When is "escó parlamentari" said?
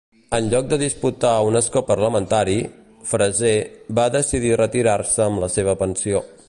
1.59-2.57